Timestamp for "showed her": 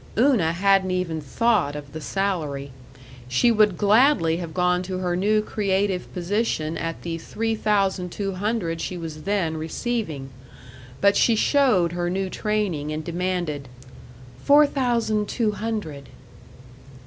11.35-12.09